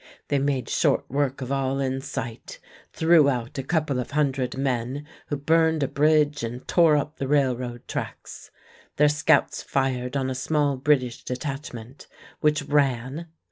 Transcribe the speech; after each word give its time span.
They 0.29 0.39
made 0.39 0.67
short 0.67 1.07
work 1.11 1.41
of 1.41 1.51
all 1.51 1.79
in 1.79 2.01
sight, 2.01 2.57
threw 2.91 3.29
out 3.29 3.59
a 3.59 3.63
couple 3.63 3.99
of 3.99 4.09
hundred 4.09 4.57
men 4.57 5.05
who 5.27 5.37
burned 5.37 5.83
a 5.83 5.87
bridge 5.87 6.41
and 6.43 6.67
tore 6.67 6.95
up 6.97 7.17
the 7.17 7.27
railroad 7.27 7.87
tracks. 7.87 8.49
Their 8.95 9.09
scouts 9.09 9.61
fired 9.61 10.17
on 10.17 10.27
a 10.27 10.33
small 10.33 10.75
British 10.75 11.23
detachment, 11.23 12.07
which 12.39 12.63
ran. 12.63 13.27